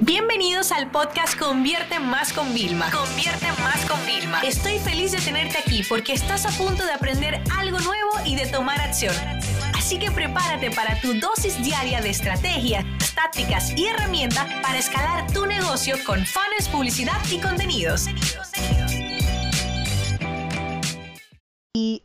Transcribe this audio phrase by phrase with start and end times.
[0.00, 2.90] Bienvenidos al podcast Convierte Más con Vilma.
[2.90, 4.42] Convierte Más con Vilma.
[4.42, 8.46] Estoy feliz de tenerte aquí porque estás a punto de aprender algo nuevo y de
[8.46, 9.14] tomar acción.
[9.74, 15.46] Así que prepárate para tu dosis diaria de estrategias, tácticas y herramientas para escalar tu
[15.46, 18.04] negocio con fans, publicidad y contenidos.
[21.74, 22.02] Y,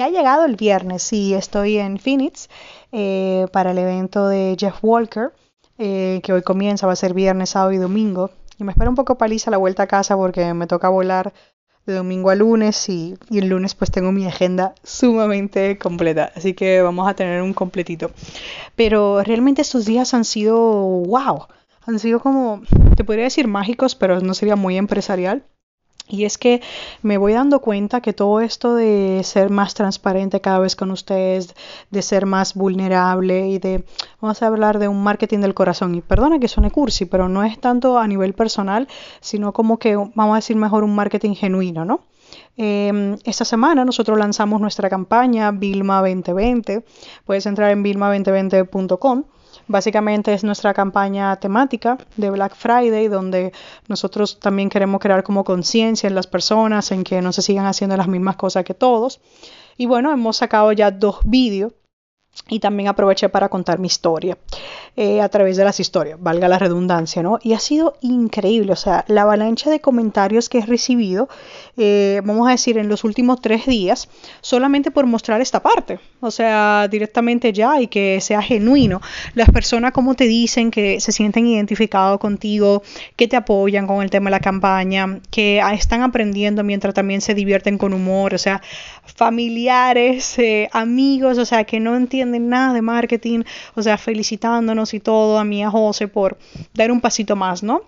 [0.00, 2.48] ha llegado el viernes y estoy en Phoenix
[2.92, 5.32] eh, para el evento de Jeff Walker
[5.84, 8.30] eh, que hoy comienza, va a ser viernes, sábado y domingo.
[8.56, 11.32] Y me espera un poco paliza la vuelta a casa porque me toca volar
[11.86, 16.30] de domingo a lunes y, y, el lunes pues tengo mi agenda sumamente completa.
[16.36, 18.12] Así que vamos a tener un completito.
[18.76, 21.46] Pero realmente estos días han sido wow.
[21.84, 22.62] Han sido como,
[22.96, 25.42] te podría decir mágicos, pero no sería muy empresarial.
[26.08, 26.60] Y es que
[27.02, 31.54] me voy dando cuenta que todo esto de ser más transparente cada vez con ustedes,
[31.90, 33.84] de ser más vulnerable y de,
[34.20, 35.94] vamos a hablar de un marketing del corazón.
[35.94, 38.88] Y perdona que suene cursi, pero no es tanto a nivel personal,
[39.20, 42.00] sino como que, vamos a decir mejor, un marketing genuino, ¿no?
[42.56, 46.84] Em, esta semana nosotros lanzamos nuestra campaña Vilma 2020.
[47.24, 49.24] Puedes entrar en vilma2020.com
[49.72, 53.54] Básicamente es nuestra campaña temática de Black Friday, donde
[53.88, 57.96] nosotros también queremos crear como conciencia en las personas, en que no se sigan haciendo
[57.96, 59.22] las mismas cosas que todos.
[59.78, 61.72] Y bueno, hemos sacado ya dos vídeos
[62.48, 64.36] y también aproveché para contar mi historia
[64.96, 67.38] eh, a través de las historias, valga la redundancia, ¿no?
[67.42, 71.30] Y ha sido increíble, o sea, la avalancha de comentarios que he recibido,
[71.78, 74.08] eh, vamos a decir, en los últimos tres días,
[74.42, 79.00] solamente por mostrar esta parte, o sea, directamente ya y que sea genuino.
[79.34, 82.82] Las personas, como te dicen, que se sienten identificados contigo,
[83.16, 87.22] que te apoyan con el tema de la campaña, que ah, están aprendiendo mientras también
[87.22, 88.60] se divierten con humor, o sea,
[89.14, 93.44] familiares, eh, amigos, o sea, que no entienden nada de marketing,
[93.74, 96.38] o sea, felicitándonos y todo a mí, a José, por
[96.74, 97.82] dar un pasito más, ¿no?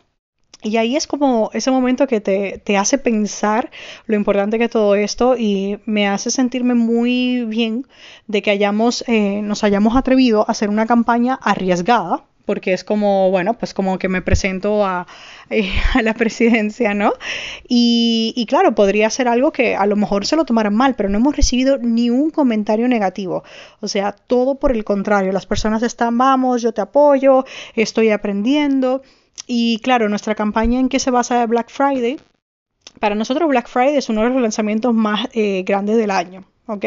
[0.65, 3.71] Y ahí es como ese momento que te, te, hace pensar
[4.07, 7.87] lo importante que todo esto y me hace sentirme muy bien
[8.29, 13.31] de que hayamos, eh, nos hayamos atrevido a hacer una campaña arriesgada, porque es como,
[13.31, 15.07] bueno, pues como que me presento a,
[15.51, 15.71] eh,
[16.03, 17.13] la presidencia, ¿no?
[17.69, 21.19] Y, claro, podría ser algo que a lo mejor se lo tomaran mal, pero no
[21.19, 23.45] hemos recibido ni un comentario negativo.
[23.81, 27.45] O sea, todo por el contrario, las personas están, vamos, yo te apoyo,
[27.75, 29.03] estoy aprendiendo.
[29.47, 32.19] Y claro, nuestra campaña en que se basa Black Friday,
[33.01, 36.45] para nosotros Black Friday es uno de los lanzamientos más eh, grandes del año.
[36.67, 36.85] ¿Ok?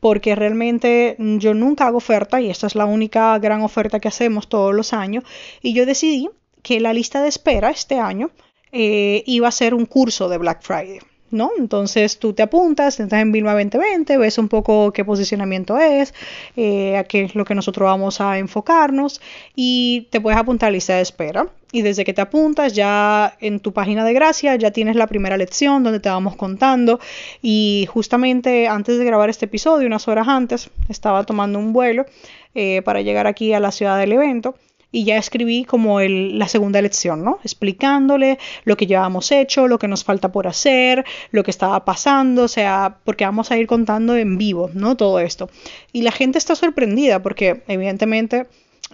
[0.00, 4.48] Porque realmente yo nunca hago oferta y esta es la única gran oferta que hacemos
[4.48, 5.24] todos los años
[5.62, 6.28] y yo decidí
[6.62, 8.30] que la lista de espera este año
[8.72, 11.00] eh, iba a ser un curso de Black Friday.
[11.30, 11.50] ¿No?
[11.58, 16.14] Entonces tú te apuntas, entras en Vilma 2020, ves un poco qué posicionamiento es,
[16.56, 19.20] eh, a qué es lo que nosotros vamos a enfocarnos
[19.54, 21.48] y te puedes apuntar a lista de espera.
[21.70, 25.36] Y desde que te apuntas, ya en tu página de gracia, ya tienes la primera
[25.36, 26.98] lección donde te vamos contando.
[27.42, 32.06] Y justamente antes de grabar este episodio, unas horas antes, estaba tomando un vuelo
[32.54, 34.54] eh, para llegar aquí a la ciudad del evento
[34.90, 37.38] y ya escribí como el, la segunda lección, ¿no?
[37.42, 42.44] Explicándole lo que llevamos hecho, lo que nos falta por hacer, lo que estaba pasando,
[42.44, 44.96] o sea, porque vamos a ir contando en vivo, ¿no?
[44.96, 45.50] Todo esto.
[45.92, 48.46] Y la gente está sorprendida porque evidentemente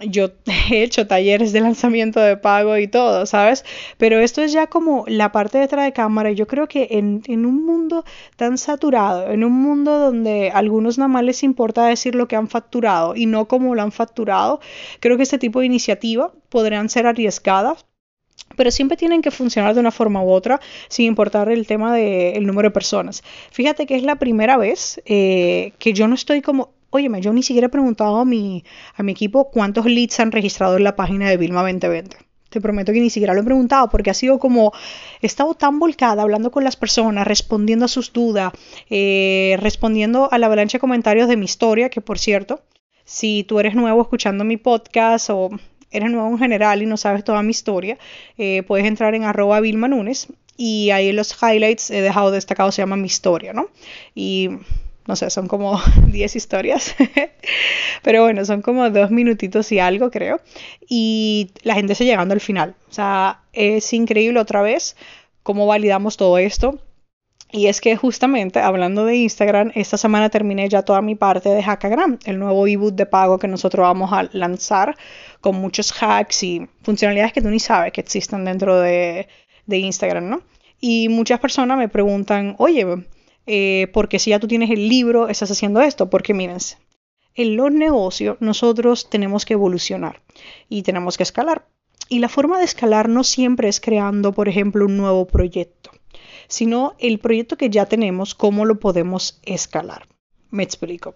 [0.03, 0.29] yo
[0.69, 3.63] he hecho talleres de lanzamiento de pago y todo, ¿sabes?
[3.97, 6.31] Pero esto es ya como la parte detrás de cámara.
[6.31, 8.03] Yo creo que en, en, un mundo
[8.35, 12.35] tan saturado, en un mundo donde a algunos nada más les importa decir lo que
[12.35, 14.59] han facturado y no cómo lo han facturado,
[14.99, 17.85] creo que este tipo de iniciativa podrían ser arriesgadas.
[18.57, 22.45] Pero siempre tienen que funcionar de una forma u otra, sin importar el tema del
[22.45, 23.23] número de personas.
[23.51, 27.43] Fíjate que es la primera vez eh, que yo no estoy como Óyeme, yo ni
[27.43, 28.63] siquiera he preguntado a mi,
[28.95, 32.15] a mi equipo cuántos leads han registrado en la página de Vilma 2020.
[32.49, 34.71] Te prometo que ni siquiera lo he preguntado porque ha sido como,
[35.21, 38.53] he estado tan volcada hablando con las personas, respondiendo a sus dudas,
[38.89, 42.61] eh, respondiendo a la avalancha de comentarios de mi historia, que por cierto,
[43.03, 45.49] si tú eres nuevo escuchando mi podcast o
[45.91, 47.97] eres nuevo en general y no sabes toda mi historia,
[48.37, 52.71] eh, puedes entrar en arroba Vilma Nunes y ahí en los highlights he dejado destacado,
[52.71, 53.67] se llama mi historia, ¿no?
[54.13, 54.49] Y
[55.07, 56.95] no sé, son como 10 historias,
[58.03, 60.41] pero bueno, son como dos minutitos y algo, creo,
[60.87, 62.75] y la gente se llegando al final.
[62.89, 64.95] O sea, es increíble otra vez
[65.43, 66.79] cómo validamos todo esto.
[67.51, 71.63] Y es que justamente hablando de Instagram, esta semana terminé ya toda mi parte de
[71.63, 74.97] Hackagram, el nuevo ebook de pago que nosotros vamos a lanzar
[75.39, 79.29] con muchos hacks y funcionalidades que tú ni sabes que existen dentro de,
[79.67, 80.41] de Instagram, ¿no?
[80.81, 82.85] Y muchas personas me preguntan, oye,
[83.45, 86.77] eh, porque si ya tú tienes el libro, estás haciendo esto, porque mírense,
[87.35, 90.21] en los negocios nosotros tenemos que evolucionar
[90.69, 91.67] y tenemos que escalar.
[92.07, 95.91] Y la forma de escalar no siempre es creando, por ejemplo, un nuevo proyecto,
[96.47, 100.07] sino el proyecto que ya tenemos, cómo lo podemos escalar.
[100.51, 101.15] Me explico.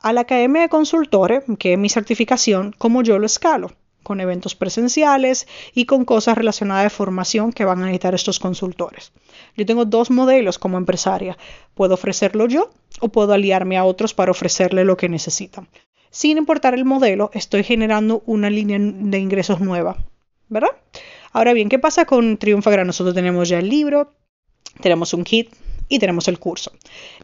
[0.00, 3.72] A la Academia de Consultores, que es mi certificación, cómo yo lo escalo
[4.08, 9.12] con eventos presenciales y con cosas relacionadas de formación que van a necesitar estos consultores.
[9.56, 11.36] Yo tengo dos modelos como empresaria.
[11.74, 12.70] Puedo ofrecerlo yo
[13.00, 15.68] o puedo aliarme a otros para ofrecerle lo que necesitan.
[16.10, 19.98] Sin importar el modelo, estoy generando una línea de ingresos nueva,
[20.48, 20.70] ¿verdad?
[21.32, 22.86] Ahora bien, ¿qué pasa con Triunfa Gran?
[22.86, 24.14] Nosotros tenemos ya el libro,
[24.80, 25.50] tenemos un kit,
[25.88, 26.72] y tenemos el curso.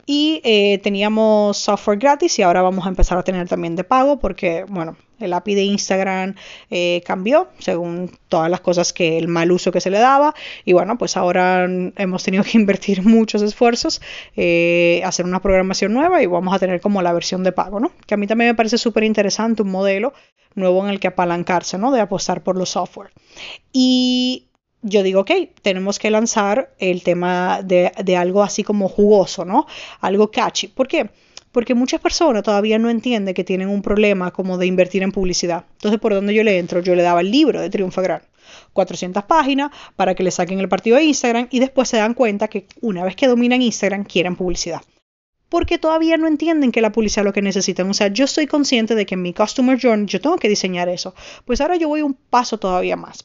[0.06, 4.18] Y eh, teníamos software gratis y ahora vamos a empezar a tener también de pago
[4.18, 6.34] porque, bueno, el API de Instagram
[6.70, 10.34] eh, cambió según todas las cosas que el mal uso que se le daba
[10.64, 14.00] y bueno pues ahora hemos tenido que invertir muchos esfuerzos
[14.36, 17.92] eh, hacer una programación nueva y vamos a tener como la versión de pago no
[18.06, 20.12] que a mí también me parece súper interesante un modelo
[20.54, 23.10] nuevo en el que apalancarse no de apostar por los software
[23.72, 24.48] y
[24.84, 25.30] yo digo, ok,
[25.62, 29.66] tenemos que lanzar el tema de, algo así como jugoso, ¿no?
[30.00, 30.68] Algo catchy.
[30.68, 31.08] ¿Por qué?
[31.74, 35.64] Muchas personas todavía no entienden que tienen un problema como de invertir en publicidad.
[35.74, 36.80] Entonces, ¿por dónde yo le entro?
[36.80, 38.22] Yo le daba el libro de Triunfa Gran.
[38.72, 42.48] 400 páginas para que le saquen el partido de Instagram y después se dan cuenta
[42.48, 44.82] que una vez que dominan Instagram quieren publicidad.
[45.48, 47.88] Porque todavía no entienden que la publicidad es lo que necesitan.
[47.88, 50.88] O sea, yo estoy consciente de que en mi Customer Journey yo tengo que diseñar
[50.88, 51.14] eso.
[51.44, 53.24] Pues ahora yo voy un paso todavía más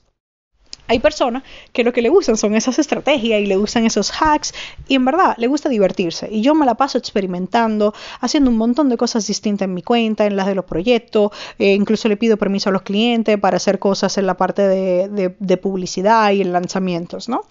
[0.89, 4.53] hay personas que lo que le gustan son esas estrategias y le gustan esos hacks
[4.87, 6.27] y en verdad le gusta divertirse.
[6.31, 10.25] Y yo me la paso experimentando, haciendo un montón de cosas distintas en mi cuenta,
[10.25, 13.77] en las de los proyectos, eh, incluso le pido permiso a los clientes para hacer
[13.77, 17.43] cosas en la parte de, publicidad y en lanzamientos, ¿no?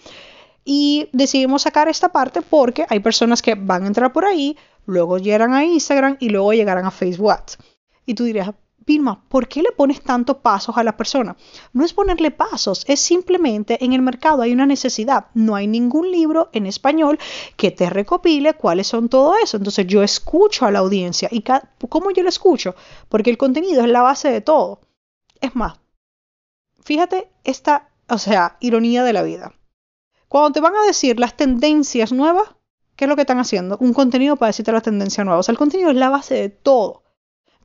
[0.65, 5.17] Y decidimos sacar esta parte porque hay personas que van a entrar por ahí, luego
[5.17, 7.57] llegarán a Instagram y luego llegarán a Facebook.
[8.05, 8.51] Y tú dirías,
[9.27, 11.35] ¿por qué le pones tantos pasos a la persona?
[11.73, 15.27] No es ponerle pasos, es simplemente en el mercado hay una necesidad.
[15.35, 17.19] No hay ningún libro en español
[17.55, 19.57] que te recopile cuáles son todo eso.
[19.57, 21.29] Entonces yo escucho a la audiencia.
[21.31, 21.43] ¿Y
[21.87, 22.75] cómo yo lo escucho?
[23.09, 24.81] Porque el contenido es la base de todo.
[25.39, 25.79] Es más,
[26.81, 29.53] fíjate esta, o sea, ironía de la vida.
[30.27, 32.55] Cuando te van a decir las tendencias nuevas,
[32.95, 33.77] ¿qué es lo que están haciendo?
[33.79, 35.41] Un contenido para decirte las tendencias nuevas.
[35.41, 37.03] O sea, el contenido es la base de todo.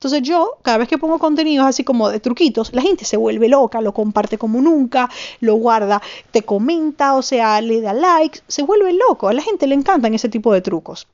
[0.05, 3.49] Entonces yo, cada vez que pongo contenidos así como de truquitos, la gente se vuelve
[3.49, 5.09] loca, lo comparte como nunca,
[5.41, 9.29] lo guarda, te comenta, o sea, le da likes, se vuelve loco.
[9.29, 11.09] A la gente le encantan ese tipo de trucos.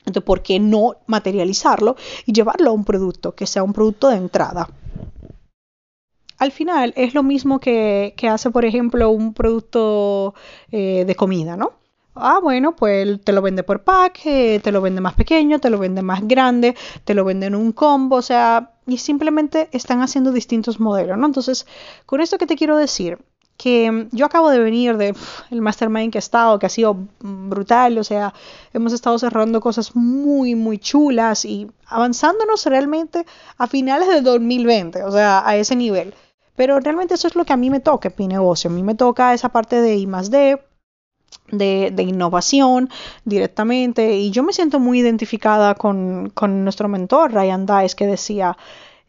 [0.00, 1.96] Entonces, ¿por qué no materializarlo
[2.26, 4.68] y llevarlo a un producto que sea un producto de entrada?
[6.36, 10.34] Al final es lo mismo que, hace, por ejemplo, un producto
[10.70, 11.72] eh, de comida, ¿no?
[12.18, 15.68] Ah, bueno, pues te lo vende por pack, eh, te lo vende más pequeño, te
[15.68, 16.74] lo vende más grande,
[17.04, 21.26] te lo vende en un combo, o sea, y simplemente están haciendo distintos modelos, ¿no?
[21.26, 21.66] Entonces,
[22.06, 23.18] con esto que te quiero decir,
[23.58, 25.14] que mm, yo acabo de venir del
[25.50, 28.32] el mastermind que he estado, que ha sido brutal, o sea,
[28.72, 33.26] hemos estado cerrando cosas muy, muy chulas y avanzándonos realmente
[33.58, 36.14] a finales del 2020, o sea, a ese nivel.
[36.54, 38.70] Pero realmente eso es lo que a mí me toca en mi negocio.
[38.70, 40.58] A mí me toca esa parte de I más D,
[41.50, 42.90] de, innovación
[43.24, 46.32] directamente y yo me siento muy identificada con,
[46.64, 48.56] nuestro mentor Ryan Dice que decía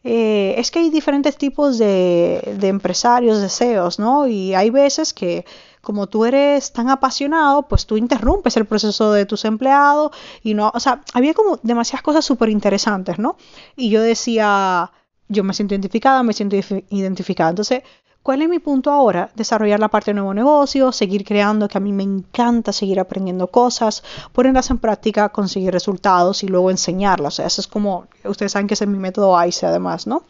[0.04, 4.28] eh, es que hay diferentes tipos de, de empresarios, deseos, ¿no?
[4.28, 5.44] Y hay veces que
[5.80, 10.10] como tú eres tan apasionado, pues tú interrumpes el proceso de tus empleados
[10.42, 13.36] y no, o sea, había como demasiadas cosas súper interesantes, ¿no?
[13.76, 14.92] Y yo decía,
[15.28, 16.56] yo me siento identificada, me siento
[16.90, 17.50] identificada.
[17.50, 17.82] Entonces,
[18.28, 19.30] ¿Cuál es mi punto ahora?
[19.36, 23.46] Desarrollar la parte de nuevo negocio, seguir creando, que a mí me encanta seguir aprendiendo
[23.46, 24.04] cosas,
[24.34, 27.32] ponerlas en práctica, conseguir resultados y luego enseñarlas.
[27.32, 30.24] O sea, eso es como, ustedes saben que es mi método ICE además, ¿no?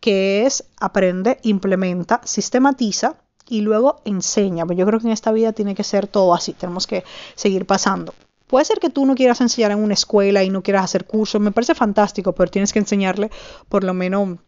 [0.00, 4.64] Que es aprende, implementa, sistematiza y luego enseña.
[4.64, 7.66] Pues yo creo que en esta vida tiene que ser todo así, tenemos que seguir
[7.66, 8.14] pasando.
[8.46, 11.42] Puede ser que tú no quieras enseñar en una escuela y no quieras hacer cursos,
[11.42, 13.30] me parece fantástico, pero tienes que enseñarle
[13.68, 14.38] por lo menos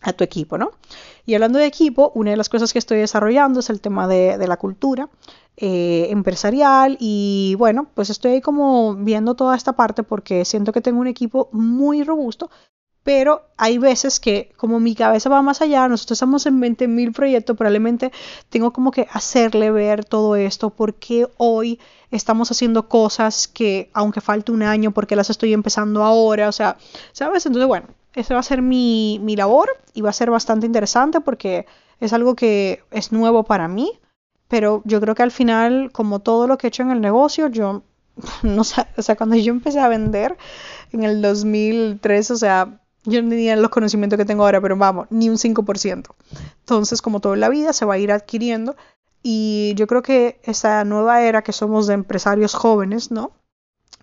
[0.00, 0.70] a tu equipo, ¿no?
[1.26, 4.46] Y hablando de equipo, una de las cosas que estoy desarrollando es el tema de,
[4.46, 5.08] la cultura
[5.56, 10.80] eh, empresarial y bueno, pues estoy ahí como viendo toda esta parte porque siento que
[10.80, 12.50] tengo un equipo muy robusto,
[13.02, 17.56] pero hay veces que como mi cabeza va más allá, nosotros estamos en 20.000 proyectos,
[17.56, 18.12] probablemente
[18.50, 24.52] tengo como que hacerle ver todo esto porque hoy estamos haciendo cosas que aunque falte
[24.52, 26.76] un año porque las estoy empezando ahora, o sea,
[27.12, 27.44] ¿sabes?
[27.46, 31.20] Entonces, bueno, esa va a ser mi, mi labor y va a ser bastante interesante
[31.20, 31.66] porque
[32.00, 33.98] es algo que es nuevo para mí,
[34.48, 37.48] pero yo creo que al final, como todo lo que he hecho en el negocio,
[37.48, 37.82] yo
[38.42, 40.36] no sé, o sea, cuando yo empecé a vender
[40.92, 45.06] en el 2003, o sea, yo no tenía los conocimientos que tengo ahora, pero vamos,
[45.10, 46.14] ni un 5%.
[46.60, 48.76] Entonces, como todo en la vida, se va a ir adquiriendo.
[49.22, 53.32] Y yo creo que esa nueva era que somos de empresarios jóvenes, ¿no?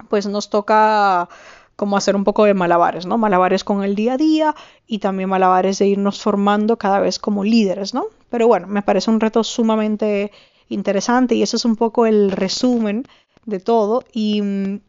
[0.09, 1.29] Pues nos toca
[1.75, 3.17] como hacer un poco de malabares, ¿no?
[3.17, 4.55] Malabares con el día a día
[4.87, 8.05] y también malabares de irnos formando cada vez como líderes, ¿no?
[8.29, 10.31] Pero bueno, me parece un reto sumamente
[10.69, 13.05] interesante y eso es un poco el resumen
[13.45, 14.79] de todo y mm,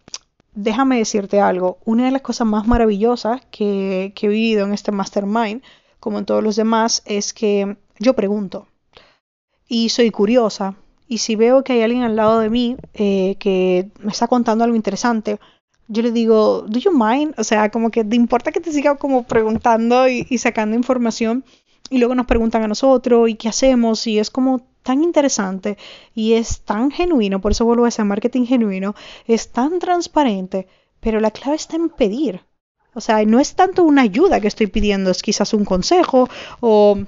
[0.54, 5.62] déjame decirte algo, una de las cosas más maravillosas que, he vivido en este mastermind,
[6.00, 8.66] como en todos los demás, es que yo pregunto
[9.68, 10.74] y soy curiosa
[11.08, 14.64] y si veo que hay alguien al lado de mí eh, que me está contando
[14.64, 15.38] algo interesante,
[15.88, 17.34] yo le digo, ¿do you mind?
[17.38, 21.44] O sea, como que te importa que te siga como preguntando y, sacando información.
[21.88, 24.06] Y luego nos preguntan a nosotros, ¿y qué hacemos?
[24.06, 25.78] Y es como tan interesante
[26.14, 28.94] y es tan genuino, por eso vuelvo a ese marketing genuino,
[29.26, 30.68] es tan transparente,
[31.00, 32.42] pero la clave está en pedir.
[32.94, 36.28] O sea, no es tanto una ayuda que estoy pidiendo, es quizás un consejo
[36.60, 36.98] o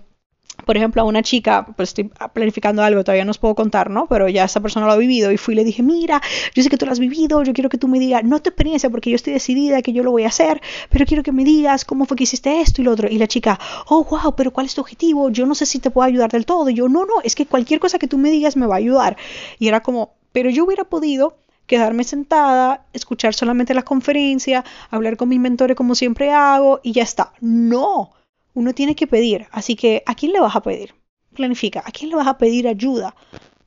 [0.68, 4.06] por ejemplo, a una chica, pues estoy planificando algo, todavía no os puedo contar, ¿no?
[4.06, 6.20] Pero ya esa persona lo ha vivido y fui y le dije, mira,
[6.54, 8.50] yo sé que tú lo has vivido, yo quiero que tú me digas, no tu
[8.50, 10.60] experiencia, porque yo estoy decidida que yo lo voy a hacer,
[10.90, 13.08] pero quiero que me digas cómo fue que hiciste esto y lo otro.
[13.08, 15.30] Y la chica, oh, wow, pero ¿cuál es tu objetivo?
[15.30, 16.68] Yo no sé si te puedo ayudar del todo.
[16.68, 18.78] Y yo, no, no, es que cualquier cosa que tú me digas me va a
[18.78, 19.16] ayudar.
[19.58, 25.30] Y era como, pero yo hubiera podido quedarme sentada, escuchar solamente la conferencia, hablar con
[25.30, 27.32] mis mentores como siempre hago y ya está.
[27.40, 28.12] No,
[28.58, 29.46] uno tiene que pedir.
[29.52, 30.92] Así que, ¿a quién le vas a pedir?
[31.32, 31.80] Planifica.
[31.86, 33.14] ¿A quién le vas a pedir ayuda?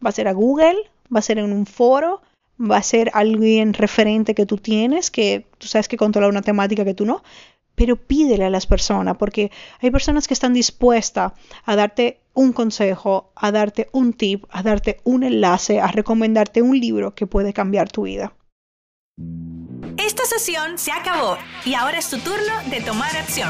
[0.06, 0.76] ¿Va a ser a Google?
[1.14, 2.22] ¿Va a ser en un foro?
[2.60, 6.84] ¿Va a ser alguien referente que tú tienes, que tú sabes que controla una temática
[6.84, 7.24] que tú no?
[7.74, 11.32] Pero pídele a las personas, porque hay personas que están dispuestas
[11.64, 16.78] a darte un consejo, a darte un tip, a darte un enlace, a recomendarte un
[16.78, 18.34] libro que puede cambiar tu vida.
[19.98, 23.50] Esta sesión se acabó y ahora es tu turno de tomar acción.